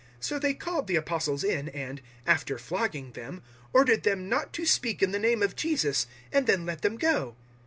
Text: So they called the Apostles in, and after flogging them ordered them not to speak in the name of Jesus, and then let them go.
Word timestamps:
So 0.19 0.39
they 0.39 0.55
called 0.55 0.87
the 0.87 0.95
Apostles 0.95 1.43
in, 1.43 1.69
and 1.69 2.01
after 2.25 2.57
flogging 2.57 3.11
them 3.11 3.43
ordered 3.71 4.01
them 4.01 4.27
not 4.27 4.51
to 4.53 4.65
speak 4.65 5.03
in 5.03 5.11
the 5.11 5.19
name 5.19 5.43
of 5.43 5.55
Jesus, 5.55 6.07
and 6.33 6.47
then 6.47 6.65
let 6.65 6.81
them 6.81 6.97
go. 6.97 7.35